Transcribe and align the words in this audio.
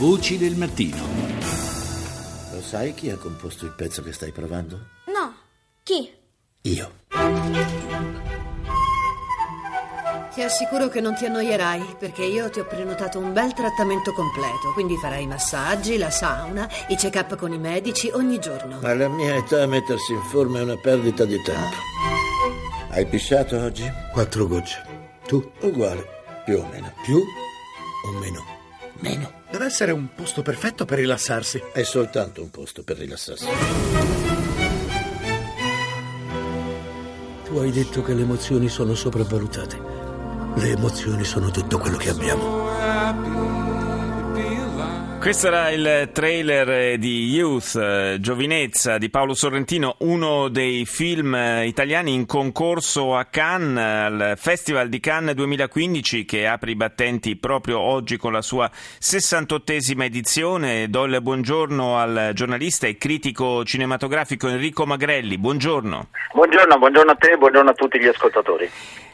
Voci 0.00 0.38
del 0.38 0.56
mattino. 0.56 0.96
Lo 2.54 2.62
sai 2.62 2.94
chi 2.94 3.10
ha 3.10 3.18
composto 3.18 3.66
il 3.66 3.72
pezzo 3.72 4.02
che 4.02 4.14
stai 4.14 4.32
provando? 4.32 4.86
No. 5.08 5.34
Chi? 5.82 6.10
Io. 6.62 6.92
Ti 10.32 10.42
assicuro 10.42 10.88
che 10.88 11.02
non 11.02 11.14
ti 11.16 11.26
annoierai, 11.26 11.96
perché 11.98 12.24
io 12.24 12.48
ti 12.48 12.60
ho 12.60 12.64
prenotato 12.64 13.18
un 13.18 13.34
bel 13.34 13.52
trattamento 13.52 14.14
completo, 14.14 14.72
quindi 14.72 14.96
farai 14.96 15.24
i 15.24 15.26
massaggi, 15.26 15.98
la 15.98 16.08
sauna, 16.08 16.66
i 16.88 16.96
check-up 16.96 17.36
con 17.36 17.52
i 17.52 17.58
medici 17.58 18.08
ogni 18.14 18.38
giorno. 18.38 18.78
Alla 18.80 19.08
mia 19.08 19.34
età 19.34 19.66
mettersi 19.66 20.14
in 20.14 20.22
forma 20.22 20.60
è 20.60 20.62
una 20.62 20.78
perdita 20.78 21.26
di 21.26 21.42
tempo. 21.42 21.76
Hai 22.88 23.04
pisciato 23.04 23.60
oggi? 23.60 23.84
Quattro 24.14 24.46
gocce. 24.46 24.82
Tu? 25.26 25.46
Uguale, 25.60 26.06
più 26.46 26.56
o 26.56 26.66
meno. 26.72 26.90
Più 27.04 27.16
o 27.18 28.18
meno? 28.18 28.42
Meno. 29.00 29.39
Deve 29.50 29.64
essere 29.64 29.90
un 29.90 30.14
posto 30.14 30.42
perfetto 30.42 30.84
per 30.84 30.98
rilassarsi. 30.98 31.60
È 31.72 31.82
soltanto 31.82 32.40
un 32.40 32.50
posto 32.50 32.84
per 32.84 32.96
rilassarsi. 32.98 33.46
Tu 37.44 37.56
hai 37.56 37.72
detto 37.72 38.02
che 38.02 38.14
le 38.14 38.22
emozioni 38.22 38.68
sono 38.68 38.94
sopravvalutate. 38.94 39.76
Le 40.54 40.68
emozioni 40.68 41.24
sono 41.24 41.50
tutto 41.50 41.78
quello 41.78 41.96
che 41.96 42.10
abbiamo. 42.10 43.49
Questo 45.20 45.48
era 45.48 45.68
il 45.68 46.08
trailer 46.14 46.96
di 46.96 47.26
Youth, 47.26 47.76
eh, 47.76 48.16
Giovinezza 48.20 48.96
di 48.96 49.10
Paolo 49.10 49.34
Sorrentino, 49.34 49.96
uno 49.98 50.48
dei 50.48 50.86
film 50.86 51.34
eh, 51.34 51.66
italiani 51.66 52.14
in 52.14 52.24
concorso 52.24 53.14
a 53.14 53.26
Cannes, 53.26 53.76
al 53.76 54.32
Festival 54.38 54.88
di 54.88 54.98
Cannes 54.98 55.34
2015 55.34 56.24
che 56.24 56.46
apre 56.46 56.70
i 56.70 56.74
battenti 56.74 57.36
proprio 57.36 57.80
oggi 57.80 58.16
con 58.16 58.32
la 58.32 58.40
sua 58.40 58.70
68esima 58.72 60.04
edizione. 60.04 60.88
Do 60.88 61.04
il 61.04 61.20
buongiorno 61.20 61.98
al 61.98 62.30
giornalista 62.32 62.86
e 62.86 62.96
critico 62.96 63.62
cinematografico 63.62 64.48
Enrico 64.48 64.86
Magrelli. 64.86 65.36
Buongiorno. 65.36 66.08
Buongiorno, 66.32 66.78
buongiorno 66.78 67.10
a 67.10 67.16
te 67.16 67.36
buongiorno 67.36 67.68
a 67.68 67.74
tutti 67.74 68.00
gli 68.00 68.06
ascoltatori. 68.06 68.70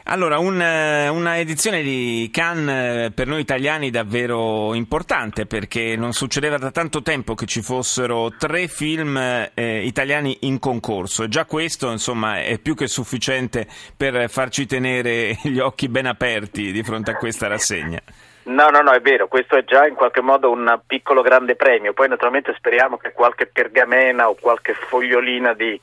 Allora, 0.09 0.39
un, 0.39 0.55
una 0.55 1.37
edizione 1.37 1.81
di 1.81 2.29
Cannes 2.31 3.11
per 3.13 3.27
noi 3.27 3.41
italiani 3.41 3.89
davvero 3.89 4.73
importante 4.73 5.45
perché 5.45 5.97
non 5.97 6.13
succedeva 6.13 6.57
da 6.57 6.71
tanto 6.71 7.01
tempo 7.01 7.35
che 7.35 7.45
ci 7.45 7.61
fossero 7.61 8.31
tre 8.37 8.69
film 8.69 9.17
eh, 9.17 9.85
italiani 9.85 10.37
in 10.41 10.59
concorso 10.59 11.23
e 11.23 11.27
già 11.27 11.43
questo 11.43 11.91
insomma 11.91 12.41
è 12.41 12.57
più 12.57 12.73
che 12.73 12.87
sufficiente 12.87 13.67
per 13.97 14.29
farci 14.29 14.65
tenere 14.65 15.39
gli 15.43 15.59
occhi 15.59 15.89
ben 15.89 16.05
aperti 16.05 16.71
di 16.71 16.83
fronte 16.83 17.11
a 17.11 17.15
questa 17.15 17.47
rassegna. 17.47 18.01
No, 18.47 18.69
no, 18.69 18.81
no, 18.81 18.91
è 18.91 19.01
vero, 19.01 19.27
questo 19.27 19.57
è 19.57 19.65
già 19.65 19.85
in 19.85 19.95
qualche 19.95 20.21
modo 20.21 20.49
un 20.49 20.79
piccolo 20.87 21.21
grande 21.21 21.57
premio, 21.57 21.91
poi 21.91 22.07
naturalmente 22.07 22.53
speriamo 22.55 22.95
che 22.95 23.11
qualche 23.11 23.45
pergamena 23.45 24.29
o 24.29 24.37
qualche 24.39 24.73
fogliolina 24.73 25.53
di, 25.53 25.77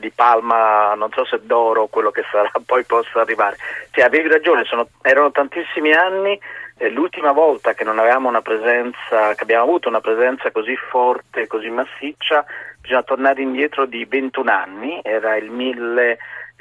di 0.00 0.10
palma, 0.10 0.94
non 0.94 1.12
so 1.12 1.24
se 1.24 1.38
d'oro 1.44 1.82
o 1.82 1.86
quello 1.86 2.10
che 2.10 2.24
sarà, 2.28 2.50
poi 2.66 2.82
possa 2.82 3.20
arrivare. 3.20 3.56
Cioè, 3.92 4.02
avevi 4.02 4.28
ragione, 4.28 4.64
sono, 4.64 4.88
erano 5.00 5.30
tantissimi 5.30 5.92
anni, 5.92 6.36
eh, 6.78 6.90
l'ultima 6.90 7.30
volta 7.30 7.74
che 7.74 7.84
non 7.84 8.00
avevamo 8.00 8.28
una 8.28 8.42
presenza, 8.42 9.34
che 9.34 9.42
abbiamo 9.44 9.62
avuto 9.62 9.88
una 9.88 10.00
presenza 10.00 10.50
così 10.50 10.74
forte, 10.74 11.46
così 11.46 11.70
massiccia, 11.70 12.44
bisogna 12.80 13.04
tornare 13.04 13.42
indietro 13.42 13.86
di 13.86 14.04
21 14.04 14.50
anni, 14.50 15.00
era 15.04 15.36
il 15.36 15.52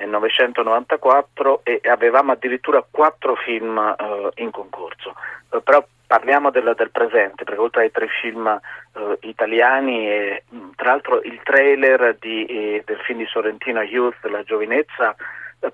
1994 0.05 1.61
e 1.63 1.81
avevamo 1.85 2.31
addirittura 2.31 2.85
quattro 2.89 3.35
film 3.35 3.77
eh, 3.77 4.29
in 4.41 4.51
concorso. 4.51 5.15
Eh, 5.51 5.61
però 5.61 5.85
parliamo 6.05 6.51
del, 6.51 6.73
del, 6.75 6.91
presente, 6.91 7.43
perché 7.43 7.59
oltre 7.59 7.83
ai 7.83 7.91
tre 7.91 8.07
film 8.21 8.47
eh, 8.47 9.17
italiani, 9.21 10.09
e, 10.09 10.43
tra 10.75 10.91
l'altro 10.91 11.21
il 11.21 11.39
trailer 11.43 12.15
di, 12.19 12.45
eh, 12.45 12.83
del 12.85 12.97
film 12.99 13.19
di 13.19 13.25
Sorrentino 13.25 13.81
Youth, 13.81 14.23
La 14.25 14.43
giovinezza, 14.43 15.11
eh, 15.11 15.15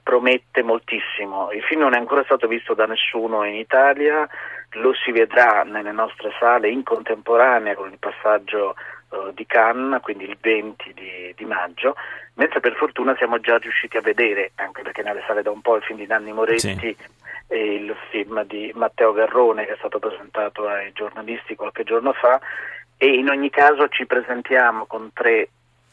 promette 0.01 0.63
moltissimo. 0.63 1.51
Il 1.51 1.61
film 1.63 1.81
non 1.81 1.93
è 1.95 1.97
ancora 1.97 2.23
stato 2.23 2.47
visto 2.47 2.73
da 2.73 2.85
nessuno 2.85 3.43
in 3.43 3.55
Italia, 3.55 4.27
lo 4.71 4.93
si 4.93 5.11
vedrà 5.11 5.63
nelle 5.63 5.91
nostre 5.91 6.31
sale 6.39 6.69
in 6.69 6.83
contemporanea 6.83 7.75
con 7.75 7.91
il 7.91 7.99
passaggio 7.99 8.75
eh, 9.11 9.31
di 9.33 9.45
Cannes, 9.45 10.01
quindi 10.01 10.25
il 10.25 10.37
20 10.39 10.93
di, 10.93 11.33
di, 11.35 11.45
maggio, 11.45 11.95
mentre 12.35 12.59
per 12.59 12.75
fortuna 12.75 13.15
siamo 13.17 13.39
già 13.39 13.57
riusciti 13.57 13.97
a 13.97 14.01
vedere, 14.01 14.51
anche 14.55 14.81
perché 14.81 15.03
nelle 15.03 15.23
sale 15.27 15.41
da 15.43 15.51
un 15.51 15.61
po' 15.61 15.75
il 15.75 15.83
film 15.83 15.99
di 15.99 16.07
Nanni 16.07 16.33
Moretti 16.33 16.75
sì. 16.75 16.95
e 17.47 17.73
il 17.75 17.95
film 18.09 18.43
di 18.45 18.71
Matteo 18.73 19.13
Garrone 19.13 19.65
che 19.65 19.73
è 19.73 19.77
stato 19.77 19.99
presentato 19.99 20.67
ai 20.67 20.91
giornalisti 20.93 21.55
qualche 21.55 21.83
giorno 21.83 22.13
fa 22.13 22.39
e 22.97 23.07
in 23.07 23.29
ogni 23.29 23.49
caso 23.49 23.87
ci 23.89 24.05
presentiamo 24.05 24.85
con 24.85 25.11
tre 25.13 25.49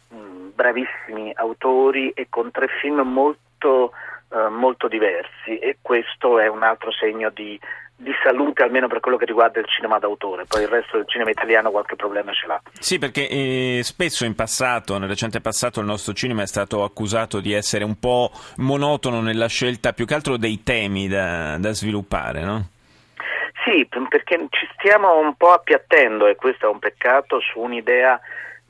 mh, 0.08 0.50
bravissimi 0.54 1.32
autori 1.34 2.10
e 2.10 2.28
con 2.30 2.50
tre 2.50 2.68
film 2.80 3.00
molto, 3.00 3.40
uh, 3.68 4.48
molto 4.50 4.88
diversi 4.88 5.58
e 5.58 5.78
questo 5.82 6.38
è 6.38 6.48
un 6.48 6.62
altro 6.62 6.90
segno 6.92 7.30
di 7.30 7.58
di 8.00 8.12
salute 8.22 8.62
almeno 8.62 8.88
per 8.88 9.00
quello 9.00 9.18
che 9.18 9.26
riguarda 9.26 9.60
il 9.60 9.68
cinema 9.68 9.98
d'autore, 9.98 10.46
poi 10.46 10.62
il 10.62 10.68
resto 10.68 10.96
del 10.96 11.06
cinema 11.06 11.30
italiano 11.30 11.70
qualche 11.70 11.96
problema 11.96 12.32
ce 12.32 12.46
l'ha. 12.46 12.60
Sì, 12.78 12.98
perché 12.98 13.28
eh, 13.28 13.80
spesso 13.82 14.24
in 14.24 14.34
passato, 14.34 14.96
nel 14.96 15.08
recente 15.08 15.42
passato, 15.42 15.80
il 15.80 15.86
nostro 15.86 16.14
cinema 16.14 16.40
è 16.40 16.46
stato 16.46 16.82
accusato 16.82 17.40
di 17.40 17.52
essere 17.52 17.84
un 17.84 17.98
po' 17.98 18.30
monotono 18.56 19.20
nella 19.20 19.48
scelta 19.48 19.92
più 19.92 20.06
che 20.06 20.14
altro 20.14 20.38
dei 20.38 20.62
temi 20.62 21.08
da, 21.08 21.58
da 21.58 21.72
sviluppare, 21.72 22.42
no? 22.42 22.68
Sì, 23.64 23.86
perché 24.08 24.46
ci 24.48 24.66
stiamo 24.78 25.18
un 25.18 25.34
po' 25.36 25.52
appiattendo 25.52 26.26
e 26.26 26.36
questo 26.36 26.66
è 26.66 26.70
un 26.70 26.78
peccato 26.78 27.38
su 27.40 27.60
un'idea 27.60 28.18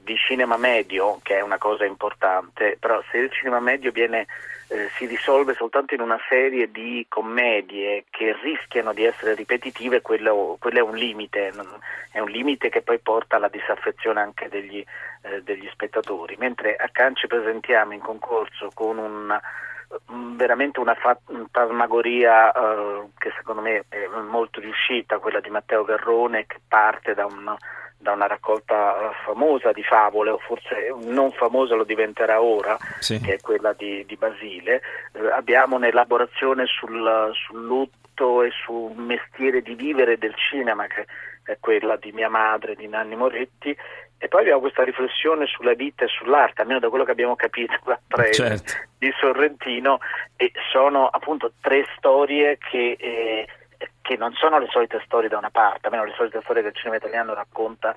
di 0.03 0.17
cinema 0.17 0.57
medio, 0.57 1.19
che 1.23 1.39
è 1.39 1.41
una 1.41 1.59
cosa 1.59 1.85
importante, 1.85 2.77
però 2.79 3.03
se 3.11 3.19
il 3.19 3.31
cinema 3.31 3.61
medio 3.61 3.93
viene 3.93 4.27
eh, 4.69 4.89
si 4.97 5.07
risolve 5.07 5.55
soltanto 5.55 5.95
in 5.95 6.01
una 6.01 6.19
serie 6.29 6.71
di 6.71 7.05
commedie 7.09 8.05
che 8.11 8.37
rischiano 8.41 8.93
di 8.93 9.05
essere 9.05 9.35
ripetitive, 9.35 10.01
quello, 10.01 10.57
quello 10.61 10.79
è 10.79 10.83
un 10.83 10.95
limite, 10.95 11.53
è 12.13 12.21
un 12.21 12.31
limite 12.31 12.69
che 12.69 12.83
poi 12.83 12.99
porta 13.01 13.37
alla 13.37 13.49
disaffezione 13.49 14.21
anche 14.21 14.49
degli, 14.49 14.85
eh, 15.23 15.43
degli 15.43 15.69
spettatori, 15.73 16.37
mentre 16.39 16.77
a 16.77 16.89
Cannes 16.91 17.19
ci 17.19 17.27
presentiamo 17.27 17.95
in 17.95 18.01
concorso 18.01 18.71
con 18.73 18.99
un 18.99 19.41
veramente 20.37 20.79
una 20.79 20.95
fantasmagoria 20.95 22.53
eh, 22.53 23.09
che 23.19 23.33
secondo 23.37 23.61
me 23.61 23.85
è 23.89 24.07
molto 24.29 24.61
riuscita, 24.61 25.19
quella 25.19 25.41
di 25.41 25.51
Matteo 25.51 25.85
Garrone 25.85 26.47
che 26.47 26.61
parte 26.69 27.15
da 27.15 27.27
un 27.27 27.57
da 28.01 28.13
una 28.13 28.27
raccolta 28.27 29.13
famosa 29.25 29.73
di 29.73 29.83
favole, 29.83 30.31
o 30.31 30.39
forse 30.39 30.95
non 31.05 31.31
famosa 31.33 31.75
lo 31.75 31.85
diventerà 31.85 32.41
ora, 32.41 32.79
sì. 32.99 33.21
che 33.21 33.35
è 33.35 33.41
quella 33.41 33.75
di, 33.75 34.05
di 34.07 34.17
Basile. 34.17 34.81
Eh, 35.13 35.31
abbiamo 35.31 35.77
un'elaborazione 35.77 36.65
sul, 36.65 37.31
sul 37.35 37.63
lutto 37.63 38.43
e 38.43 38.51
sul 38.65 38.93
mestiere 38.97 39.61
di 39.61 39.75
vivere 39.75 40.17
del 40.17 40.35
cinema, 40.35 40.87
che 40.87 41.05
è 41.45 41.59
quella 41.61 41.97
di 41.97 42.11
mia 42.13 42.31
madre, 42.31 42.75
di 42.75 42.89
Nanni 42.89 43.17
Moretti, 43.17 43.77
e 44.23 44.29
poi 44.29 44.41
abbiamo 44.41 44.61
questa 44.61 44.83
riflessione 44.83 45.47
sulla 45.47 45.75
vita 45.75 46.05
e 46.05 46.09
sull'arte, 46.09 46.63
almeno 46.63 46.81
da 46.81 46.89
quello 46.89 47.05
che 47.05 47.13
abbiamo 47.13 47.37
capito 47.37 47.75
da 47.85 48.01
tre 48.09 48.33
certo. 48.33 48.73
di 48.99 49.13
Sorrentino, 49.19 49.99
e 50.37 50.53
sono 50.73 51.07
appunto 51.07 51.53
tre 51.61 51.85
storie 51.97 52.57
che... 52.57 52.97
Eh, 52.99 53.47
che 54.11 54.17
non 54.17 54.33
sono 54.33 54.59
le 54.59 54.67
solite 54.73 55.01
storie 55.05 55.29
da 55.29 55.39
una 55.39 55.51
parte, 55.51 55.87
almeno 55.87 56.05
le 56.05 56.15
solite 56.17 56.41
storie 56.43 56.63
che 56.63 56.69
il 56.71 56.75
cinema 56.75 56.97
italiano 56.97 57.33
racconta 57.33 57.95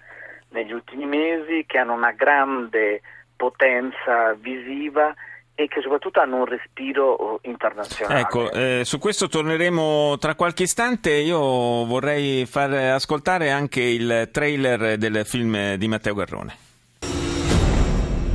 negli 0.49 0.71
ultimi 0.71 1.07
mesi, 1.07 1.65
che 1.65 1.79
hanno 1.79 1.93
una 1.93 2.11
grande 2.11 3.01
potenza 3.35 4.35
visiva 4.35 5.11
e 5.55 5.67
che 5.67 5.81
soprattutto 5.81 6.19
hanno 6.19 6.35
un 6.35 6.45
respiro 6.45 7.13
oh, 7.13 7.39
internazionale. 7.41 8.19
Ecco, 8.19 8.51
eh, 8.51 8.81
su 8.85 8.99
questo 8.99 9.27
torneremo 9.27 10.19
tra 10.19 10.35
qualche 10.35 10.63
istante. 10.63 11.13
Io 11.13 11.39
vorrei 11.39 12.45
far 12.45 12.71
ascoltare 12.73 13.49
anche 13.49 13.81
il 13.81 14.29
trailer 14.31 14.97
del 14.97 15.25
film 15.25 15.73
di 15.73 15.87
Matteo 15.87 16.13
Garrone. 16.13 16.55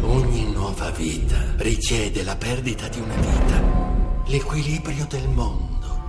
Ogni 0.02 0.52
nuova 0.52 0.90
vita 0.90 1.36
richiede 1.58 2.24
la 2.24 2.34
perdita 2.34 2.88
di 2.88 2.98
una 2.98 3.14
vita, 3.14 4.26
l'equilibrio 4.26 5.06
del 5.08 5.28
mondo 5.28 5.67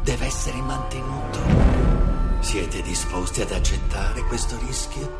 deve 0.09 0.25
essere 0.25 0.57
mantenuto. 0.57 1.39
Siete 2.39 2.81
disposti 2.81 3.41
ad 3.41 3.51
accettare 3.51 4.23
questo 4.23 4.57
rischio? 4.65 5.17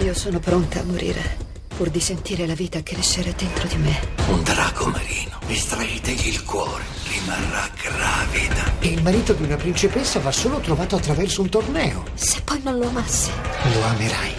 Io 0.00 0.12
sono 0.12 0.38
pronta 0.38 0.80
a 0.80 0.84
morire 0.84 1.48
pur 1.74 1.88
di 1.88 2.00
sentire 2.00 2.46
la 2.46 2.52
vita 2.52 2.82
crescere 2.82 3.32
dentro 3.34 3.66
di 3.68 3.76
me. 3.76 4.00
Un 4.28 4.42
drago 4.42 4.84
marino. 4.88 5.38
Estraetegli 5.46 6.28
il 6.28 6.44
cuore. 6.44 6.84
Rimarrà 7.08 7.70
gravida. 7.82 8.72
il 8.80 9.02
marito 9.02 9.32
di 9.32 9.44
una 9.44 9.56
principessa 9.56 10.20
va 10.20 10.30
solo 10.30 10.60
trovato 10.60 10.94
attraverso 10.94 11.40
un 11.40 11.48
torneo. 11.48 12.04
Se 12.12 12.42
poi 12.42 12.60
non 12.62 12.76
lo 12.76 12.86
amassi. 12.86 13.30
Lo 13.72 13.82
amerai. 13.82 14.34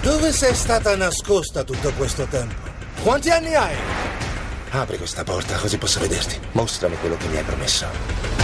Dove 0.00 0.32
sei 0.32 0.54
stata 0.54 0.96
nascosta 0.96 1.62
tutto 1.62 1.92
questo 1.92 2.24
tempo? 2.24 2.54
Quanti 3.02 3.28
anni 3.28 3.54
hai? 3.54 3.95
Apri 4.70 4.98
questa 4.98 5.24
porta 5.24 5.56
così 5.56 5.78
posso 5.78 6.00
vederti. 6.00 6.38
Mostrami 6.52 6.96
quello 6.96 7.16
che 7.16 7.28
mi 7.28 7.36
hai 7.36 7.44
promesso. 7.44 8.35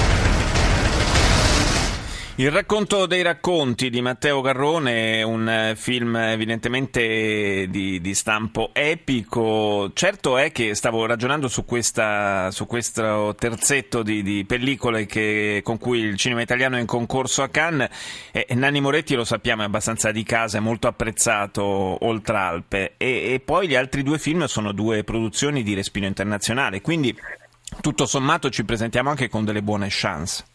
Il 2.43 2.51
racconto 2.51 3.07
dei 3.07 3.23
racconti 3.23 3.89
di 3.89 4.03
Matteo 4.03 4.41
Garrone, 4.41 5.23
un 5.23 5.75
film 5.77 6.17
evidentemente 6.17 7.69
di, 7.69 8.01
di 8.01 8.15
stampo 8.15 8.71
epico. 8.73 9.93
Certo 9.95 10.37
è 10.37 10.51
che 10.51 10.75
stavo 10.75 11.07
ragionando 11.07 11.47
su, 11.47 11.65
questa, 11.65 12.51
su 12.51 12.67
questo 12.67 13.37
terzetto 13.39 14.03
di, 14.03 14.25
di 14.25 14.45
pellicole 14.45 15.07
che, 15.07 15.61
con 15.63 15.79
cui 15.79 16.01
il 16.01 16.17
cinema 16.17 16.41
italiano 16.41 16.79
è 16.79 16.81
in 16.81 16.87
concorso 16.87 17.45
a 17.45 17.49
Cannes. 17.49 17.91
E 18.33 18.53
Nanni 18.57 18.81
Moretti 18.81 19.15
lo 19.15 19.23
sappiamo 19.23 19.63
è 19.63 19.67
abbastanza 19.67 20.11
di 20.11 20.25
casa, 20.25 20.59
è 20.59 20.61
molto 20.61 20.89
apprezzato 20.89 21.63
oltre 21.63 22.37
Alpe. 22.37 22.95
E, 22.97 23.35
e 23.35 23.39
poi 23.39 23.69
gli 23.69 23.77
altri 23.77 24.03
due 24.03 24.19
film 24.19 24.47
sono 24.47 24.73
due 24.73 25.05
produzioni 25.05 25.63
di 25.63 25.75
respiro 25.75 26.07
internazionale. 26.07 26.81
Quindi 26.81 27.17
tutto 27.81 28.05
sommato 28.05 28.51
ci 28.51 28.65
presentiamo 28.65 29.11
anche 29.11 29.29
con 29.29 29.45
delle 29.45 29.63
buone 29.63 29.87
chance. 29.91 30.51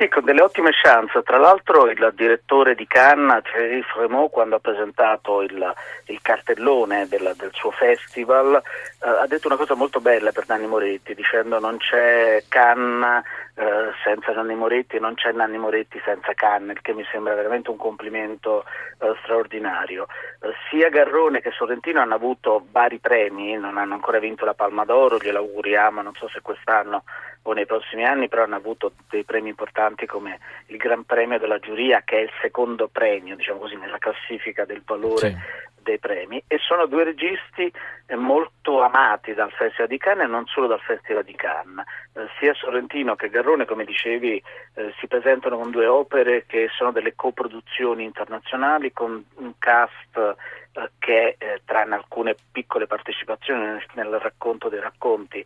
Sì, 0.00 0.08
con 0.08 0.24
delle 0.24 0.40
ottime 0.40 0.70
chance. 0.72 1.22
Tra 1.22 1.36
l'altro 1.36 1.86
il 1.90 2.12
direttore 2.16 2.74
di 2.74 2.86
Cannes, 2.86 3.42
Thierry 3.42 3.82
Fremont, 3.82 4.30
quando 4.30 4.56
ha 4.56 4.58
presentato 4.58 5.42
il, 5.42 5.74
il 6.06 6.22
cartellone 6.22 7.06
del, 7.06 7.34
del, 7.36 7.50
suo 7.52 7.70
festival, 7.70 8.54
eh, 8.54 9.06
ha 9.06 9.26
detto 9.26 9.46
una 9.46 9.58
cosa 9.58 9.74
molto 9.74 10.00
bella 10.00 10.32
per 10.32 10.46
Nanni 10.48 10.66
Moretti, 10.66 11.14
dicendo 11.14 11.58
non 11.58 11.76
c'è 11.76 12.42
Cannes 12.48 13.22
eh, 13.56 13.90
senza 14.02 14.32
Nanni 14.32 14.54
Moretti 14.54 14.96
e 14.96 15.00
non 15.00 15.12
c'è 15.16 15.32
Nanni 15.32 15.58
Moretti 15.58 16.00
senza 16.02 16.32
Cannes, 16.32 16.76
il 16.76 16.80
che 16.80 16.94
mi 16.94 17.04
sembra 17.12 17.34
veramente 17.34 17.68
un 17.68 17.76
complimento 17.76 18.64
eh, 19.00 19.14
straordinario. 19.22 20.06
Eh, 20.40 20.54
sia 20.70 20.88
Garrone 20.88 21.42
che 21.42 21.50
Sorrentino 21.50 22.00
hanno 22.00 22.14
avuto 22.14 22.64
vari 22.70 23.00
premi, 23.00 23.52
non 23.58 23.76
hanno 23.76 23.92
ancora 23.92 24.18
vinto 24.18 24.46
la 24.46 24.54
Palma 24.54 24.86
d'Oro, 24.86 25.18
glielo 25.18 25.40
auguriamo, 25.40 26.00
non 26.00 26.14
so 26.14 26.26
se 26.28 26.40
quest'anno 26.40 27.02
o 27.42 27.52
nei 27.52 27.66
prossimi 27.66 28.04
anni, 28.04 28.28
però 28.28 28.44
hanno 28.44 28.56
avuto 28.56 28.92
dei 29.08 29.24
premi 29.24 29.48
importanti 29.48 29.89
come 30.06 30.38
il 30.66 30.76
Gran 30.76 31.04
Premio 31.04 31.38
della 31.38 31.58
Giuria, 31.58 32.02
che 32.04 32.18
è 32.18 32.20
il 32.22 32.30
secondo 32.40 32.88
premio, 32.88 33.36
diciamo 33.36 33.60
così, 33.60 33.76
nella 33.76 33.98
classifica 33.98 34.64
del 34.64 34.82
valore 34.84 35.28
sì. 35.30 35.36
Dei 35.82 35.98
premi, 35.98 36.42
e 36.46 36.58
sono 36.58 36.86
due 36.86 37.04
registi 37.04 37.72
eh, 38.06 38.16
molto 38.16 38.82
amati 38.82 39.34
dal 39.34 39.50
Festival 39.52 39.88
di 39.88 39.98
Cannes 39.98 40.26
e 40.26 40.30
non 40.30 40.46
solo 40.46 40.66
dal 40.66 40.80
Festival 40.80 41.24
di 41.24 41.34
Cannes. 41.34 41.84
Eh, 42.14 42.26
sia 42.38 42.54
Sorrentino 42.54 43.16
che 43.16 43.28
Garrone, 43.28 43.64
come 43.64 43.84
dicevi, 43.84 44.42
eh, 44.74 44.94
si 44.98 45.06
presentano 45.06 45.56
con 45.56 45.70
due 45.70 45.86
opere 45.86 46.44
che 46.46 46.68
sono 46.76 46.92
delle 46.92 47.14
coproduzioni 47.14 48.04
internazionali 48.04 48.92
con 48.92 49.24
un 49.36 49.52
cast 49.58 50.16
eh, 50.16 50.90
che, 50.98 51.36
tranne 51.64 51.94
alcune 51.94 52.36
piccole 52.52 52.86
partecipazioni 52.86 53.64
nel, 53.64 53.84
nel, 53.94 54.18
racconto 54.18 54.68
dei 54.68 54.80
racconti, 54.80 55.44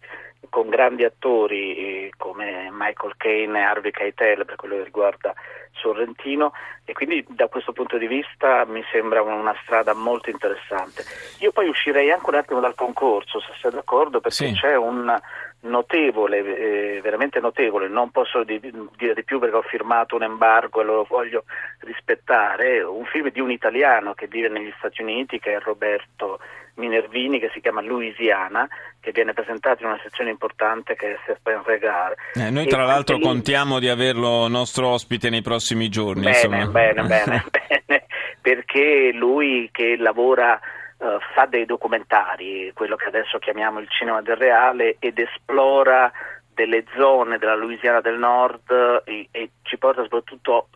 con 0.51 0.69
grandi 0.69 1.05
attori 1.05 2.13
come 2.17 2.69
Michael 2.71 3.15
Caine 3.17 3.61
e 3.61 3.63
Harvey 3.63 3.91
Keitel 3.91 4.45
per 4.45 4.57
quello 4.57 4.77
che 4.77 4.85
riguarda 4.85 5.35
Sorrentino 5.73 6.53
e 6.85 6.93
quindi 6.93 7.25
da 7.29 7.49
questo 7.49 7.73
punto 7.73 7.99
di 7.99 8.07
vista 8.07 8.65
mi 8.67 8.85
sembra 8.93 9.23
una 9.23 9.55
strada 9.63 9.95
molto 9.95 10.24
interessante. 10.31 11.05
Io 11.39 11.53
poi 11.53 11.69
uscirei 11.69 12.11
anche 12.11 12.29
un 12.29 12.37
attimo 12.37 12.61
dal 12.61 12.75
concorso, 12.75 13.41
se 13.41 13.53
sei 13.61 13.71
d'accordo, 13.71 14.21
perché 14.21 14.49
sì. 14.49 14.53
c'è 14.53 14.77
un 14.77 15.21
notevole, 15.65 16.39
eh, 16.39 17.01
veramente 17.03 17.41
notevole, 17.41 17.89
non 17.89 18.11
posso 18.11 18.45
di, 18.45 18.61
dire 18.61 19.15
di 19.15 19.25
più 19.25 19.39
perché 19.39 19.57
ho 19.57 19.63
firmato 19.63 20.17
un 20.17 20.23
embargo 20.23 20.81
e 20.81 20.85
lo 20.85 21.07
voglio 21.09 21.45
rispettare, 21.81 22.83
un 22.83 23.05
film 23.07 23.31
di 23.31 23.41
un 23.41 23.51
italiano 23.51 24.15
che 24.15 24.27
vive 24.27 24.49
negli 24.49 24.73
Stati 24.79 25.03
Uniti 25.03 25.39
che 25.39 25.55
è 25.55 25.61
Roberto 25.61 26.39
Minervini 26.77 27.39
che 27.39 27.51
si 27.53 27.61
chiama 27.61 27.81
Louisiana 27.81 28.69
che 29.01 29.13
viene 29.13 29.33
presentato 29.33 29.83
in 29.83 29.91
una 29.91 30.01
sezione 30.03 30.31
importante 30.31 30.97
che 30.97 31.13
è 31.13 31.19
Serpent 31.27 31.67
Regar. 31.67 32.15
Eh, 32.35 32.51
noi 32.51 32.67
tra 32.67 32.83
e 32.83 32.87
l'altro 32.87 33.17
lì... 33.17 33.23
contiamo 33.23 33.79
di 33.79 33.89
averlo 33.89 34.49
nostro 34.49 34.89
ospite 34.89 35.29
nei 35.29 35.43
prossimi 35.43 35.89
giorni. 35.89 36.23
Bene, 36.23 36.67
bene, 36.67 37.03
bene, 37.03 37.45
bene, 37.51 38.07
perché 38.45 39.11
lui 39.15 39.71
che 39.73 39.97
lavora 39.97 40.61
uh, 40.99 41.07
fa 41.33 41.47
dei 41.47 41.65
documentari, 41.65 42.71
quello 42.75 42.95
che 42.95 43.07
adesso 43.07 43.39
chiamiamo 43.39 43.81
il 43.81 43.89
cinema 43.89 44.21
del 44.21 44.37
reale, 44.37 44.97
ed 44.99 45.19
esplora 45.19 46.13
delle 46.53 46.85
zone 46.95 47.39
della 47.39 47.55
Louisiana 47.55 48.03
del 48.03 48.19
Nord 48.19 49.03
e, 49.07 49.29
e 49.31 49.51
ci 49.63 49.79
porta 49.79 50.03
soprattutto 50.03 50.69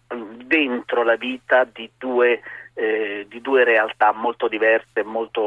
dentro 0.47 1.03
la 1.03 1.17
vita 1.17 1.65
di 1.65 1.91
due 1.99 2.41
eh, 2.73 3.27
di 3.29 3.41
due 3.41 3.65
realtà 3.65 4.13
molto 4.13 4.47
diverse 4.47 5.03
molto, 5.03 5.43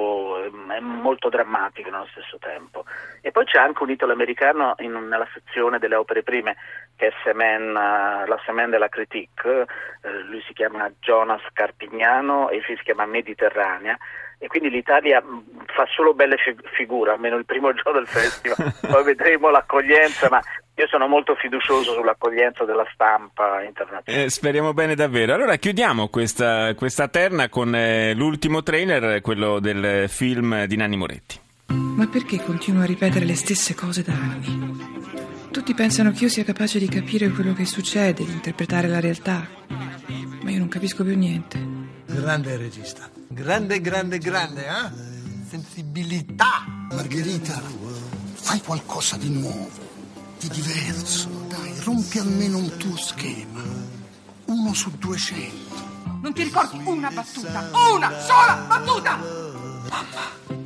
eh, 0.71 0.79
molto, 0.79 1.29
drammatiche 1.29 1.89
nello 1.89 2.07
stesso 2.11 2.37
tempo. 2.37 2.85
E 3.21 3.31
poi 3.31 3.45
c'è 3.45 3.59
anche 3.59 3.83
un 3.83 3.89
italo-americano 3.89 4.75
nella 4.77 5.27
sezione 5.33 5.79
delle 5.79 5.95
opere 5.95 6.23
prime, 6.23 6.55
che 6.95 7.07
è 7.07 7.13
Semen, 7.23 7.73
la 7.73 8.39
Semen 8.45 8.69
della 8.69 8.89
Critique, 8.89 9.65
eh, 10.01 10.19
lui 10.23 10.41
si 10.41 10.53
chiama 10.53 10.91
Jonas 10.99 11.41
Carpignano 11.53 12.49
e 12.49 12.57
il 12.57 12.63
film 12.63 12.77
si 12.77 12.83
chiama 12.83 13.05
Mediterranea 13.05 13.97
e 14.43 14.47
quindi 14.47 14.71
l'Italia 14.71 15.23
fa 15.67 15.85
solo 15.93 16.15
belle 16.15 16.35
figure, 16.75 17.11
almeno 17.11 17.37
il 17.37 17.45
primo 17.45 17.71
giorno 17.77 17.99
del 17.99 18.07
festival, 18.07 18.73
poi 18.89 19.03
vedremo 19.03 19.51
l'accoglienza, 19.51 20.29
ma 20.31 20.41
io 20.73 20.87
sono 20.87 21.07
molto 21.07 21.35
fiducioso 21.35 21.93
sull'accoglienza 21.93 22.65
della 22.65 22.85
stampa 22.91 23.61
internazionale. 23.61 24.25
Eh, 24.25 24.29
speriamo 24.31 24.73
bene 24.73 24.95
davvero. 24.95 25.35
Allora 25.35 25.57
chiudiamo 25.57 26.07
questa, 26.07 26.73
questa 26.73 27.07
terna 27.07 27.49
con 27.49 27.75
eh, 27.75 28.15
l'ultimo 28.15 28.63
trailer, 28.63 29.21
quello 29.21 29.59
del 29.59 30.09
film 30.09 30.65
di 30.65 30.75
Nanni 30.75 30.97
Moretti. 30.97 31.39
Ma 31.67 32.07
perché 32.07 32.41
continuo 32.41 32.81
a 32.81 32.85
ripetere 32.85 33.25
le 33.25 33.35
stesse 33.35 33.75
cose 33.75 34.01
da 34.01 34.13
anni? 34.13 34.89
Tutti 35.51 35.75
pensano 35.75 36.11
che 36.11 36.23
io 36.23 36.29
sia 36.29 36.43
capace 36.43 36.79
di 36.79 36.87
capire 36.87 37.29
quello 37.29 37.53
che 37.53 37.65
succede, 37.65 38.25
di 38.25 38.31
interpretare 38.31 38.87
la 38.87 38.99
realtà, 38.99 39.47
ma 39.67 40.49
io 40.49 40.57
non 40.57 40.67
capisco 40.67 41.03
più 41.03 41.15
niente. 41.15 41.59
Grande 42.07 42.57
regista. 42.57 43.20
Grande, 43.33 43.79
grande, 43.79 44.17
grande, 44.17 44.65
eh? 44.65 44.91
Sensibilità. 45.47 46.65
Margherita, 46.91 47.61
fai 48.33 48.61
qualcosa 48.61 49.15
di 49.15 49.29
nuovo 49.29 49.69
di 50.37 50.49
diverso. 50.49 51.29
Dai, 51.47 51.73
rompi 51.83 52.19
almeno 52.19 52.57
un 52.57 52.75
tuo 52.77 52.97
schema. 52.97 53.61
Uno 54.45 54.73
su 54.73 54.91
duecento. 54.97 55.75
Non 56.21 56.33
ti 56.33 56.43
ricordi 56.43 56.81
una 56.85 57.09
battuta? 57.09 57.69
Una 57.93 58.19
sola 58.19 58.65
battuta! 58.67 59.15
Mamma. 59.89 60.59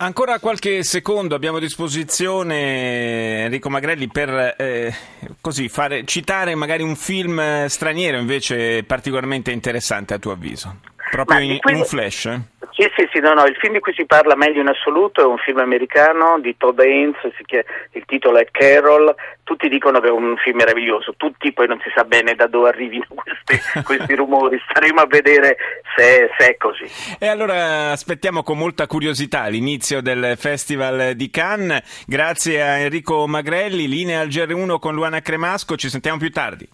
Ancora 0.00 0.38
qualche 0.38 0.84
secondo 0.84 1.34
abbiamo 1.34 1.56
a 1.56 1.60
disposizione 1.60 3.42
Enrico 3.46 3.68
Magrelli 3.68 4.06
per 4.06 4.54
eh, 4.56 4.94
così 5.40 5.68
fare, 5.68 6.04
citare 6.04 6.54
magari 6.54 6.84
un 6.84 6.94
film 6.94 7.66
straniero 7.66 8.16
invece 8.16 8.84
particolarmente 8.84 9.50
interessante 9.50 10.14
a 10.14 10.18
tuo 10.20 10.30
avviso. 10.30 10.78
Proprio 11.10 11.38
in, 11.40 11.58
in 11.62 11.74
un 11.76 11.84
flash. 11.84 12.24
Eh? 12.26 12.40
Sì, 12.78 12.88
sì, 12.96 13.08
sì, 13.12 13.18
no, 13.18 13.32
no, 13.32 13.44
il 13.44 13.56
film 13.56 13.72
di 13.72 13.80
cui 13.80 13.92
si 13.92 14.06
parla 14.06 14.36
meglio 14.36 14.60
in 14.60 14.68
assoluto 14.68 15.20
è 15.20 15.24
un 15.24 15.38
film 15.38 15.58
americano 15.58 16.38
di 16.38 16.56
Todd 16.56 16.78
Haynes, 16.78 17.16
il 17.24 18.04
titolo 18.06 18.38
è 18.38 18.46
Carol, 18.52 19.12
tutti 19.42 19.68
dicono 19.68 19.98
che 19.98 20.06
è 20.06 20.12
un 20.12 20.36
film 20.36 20.58
meraviglioso, 20.58 21.14
tutti 21.16 21.52
poi 21.52 21.66
non 21.66 21.80
si 21.82 21.90
sa 21.92 22.04
bene 22.04 22.36
da 22.36 22.46
dove 22.46 22.68
arrivino 22.68 23.04
questi, 23.08 23.58
questi 23.82 24.14
rumori, 24.14 24.62
staremo 24.70 25.00
a 25.00 25.06
vedere 25.06 25.56
se, 25.96 26.30
se, 26.38 26.50
è 26.50 26.56
così. 26.56 26.84
E 27.18 27.26
allora 27.26 27.90
aspettiamo 27.90 28.44
con 28.44 28.56
molta 28.56 28.86
curiosità 28.86 29.48
l'inizio 29.48 30.00
del 30.00 30.34
Festival 30.36 31.14
di 31.14 31.30
Cannes, 31.30 32.04
grazie 32.06 32.62
a 32.62 32.78
Enrico 32.78 33.26
Magrelli, 33.26 33.88
linea 33.88 34.20
al 34.20 34.28
GR1 34.28 34.78
con 34.78 34.94
Luana 34.94 35.20
Cremasco, 35.20 35.74
ci 35.74 35.88
sentiamo 35.88 36.18
più 36.18 36.30
tardi. 36.30 36.64